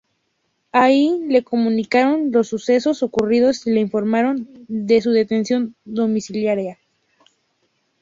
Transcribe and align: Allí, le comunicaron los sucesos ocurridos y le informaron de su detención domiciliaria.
Allí, 0.71 1.27
le 1.27 1.43
comunicaron 1.43 2.31
los 2.31 2.47
sucesos 2.47 3.03
ocurridos 3.03 3.67
y 3.67 3.71
le 3.73 3.81
informaron 3.81 4.49
de 4.67 4.99
su 4.99 5.11
detención 5.11 5.75
domiciliaria. 5.85 6.79